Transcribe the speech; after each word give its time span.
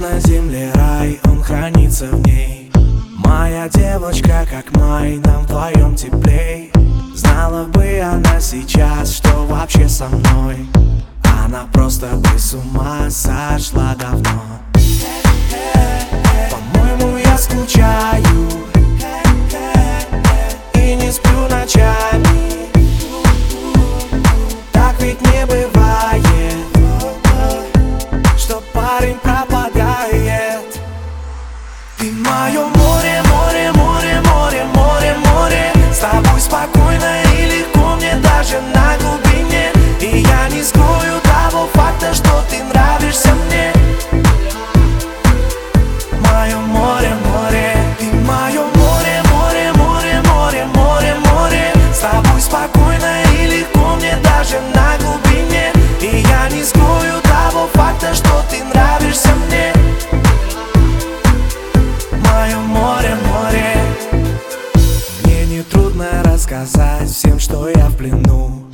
На 0.00 0.18
земле 0.18 0.72
рай, 0.76 1.20
он 1.24 1.42
хранится 1.42 2.06
в 2.06 2.26
ней. 2.26 2.72
Моя 3.18 3.68
девочка, 3.68 4.46
как 4.50 4.74
май, 4.74 5.18
нам 5.18 5.42
вдвоем 5.42 5.94
теплей. 5.94 6.72
Знала 7.14 7.66
бы 7.66 8.00
она 8.00 8.40
сейчас, 8.40 9.12
что 9.12 9.44
вообще 9.44 9.90
со 9.90 10.08
мной. 10.08 10.66
Она 11.44 11.68
просто 11.70 12.06
бы 12.16 12.38
с 12.38 12.54
ума 12.54 13.10
сошла 13.10 13.94
давно 13.94 14.69
рассказать 66.50 67.08
всем, 67.08 67.38
что 67.38 67.68
я 67.68 67.88
в 67.88 67.96
плену. 67.96 68.64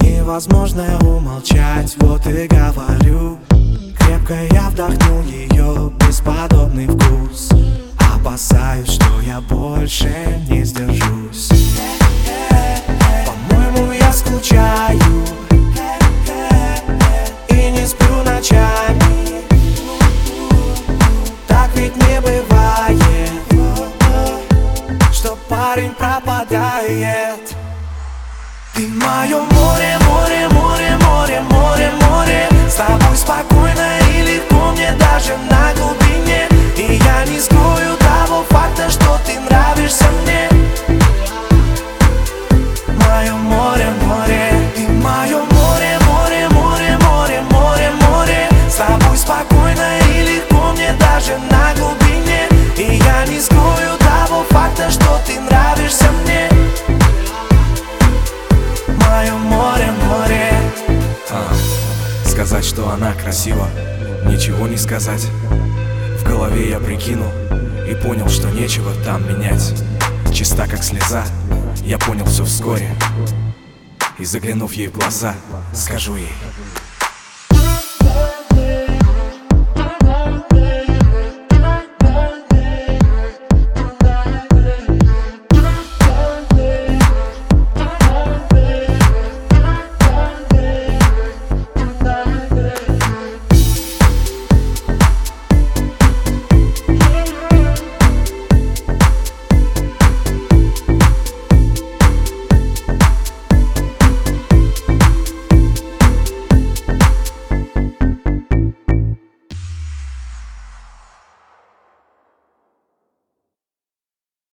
Невозможно 0.00 0.96
умолчать, 1.02 1.96
вот 1.98 2.24
и 2.26 2.46
говорю. 2.46 3.38
Крепко 3.98 4.34
я 4.52 4.70
вдохнул 4.70 5.22
ее 5.22 5.90
бесподобный 5.98 6.86
вкус. 6.86 7.50
Опасаюсь, 8.14 8.90
что 8.90 9.20
я 9.26 9.40
больше 9.40 10.08
не 10.48 10.64
сдержусь. 10.64 11.50
По-моему, 13.26 13.92
я 13.92 14.12
скучаю 14.12 15.05
пропадает 26.56 27.56
Ты 28.74 28.88
мое 28.88 29.38
море, 29.38 29.98
море, 30.06 30.48
море, 30.48 30.96
море, 31.00 31.40
море, 31.50 31.90
море. 32.00 32.48
С 32.68 32.74
тобой 32.74 33.16
сказать, 62.56 62.64
что 62.64 62.90
она 62.90 63.12
красива, 63.12 63.68
ничего 64.24 64.66
не 64.66 64.78
сказать. 64.78 65.26
В 66.18 66.24
голове 66.24 66.70
я 66.70 66.80
прикинул 66.80 67.30
и 67.86 67.94
понял, 67.94 68.30
что 68.30 68.48
нечего 68.48 68.92
там 69.04 69.28
менять. 69.28 69.74
Чиста 70.32 70.66
как 70.66 70.82
слеза, 70.82 71.24
я 71.84 71.98
понял 71.98 72.24
все 72.24 72.46
вскоре. 72.46 72.96
И 74.18 74.24
заглянув 74.24 74.72
ей 74.72 74.88
в 74.88 74.92
глаза, 74.92 75.34
скажу 75.74 76.16
ей 76.16 76.32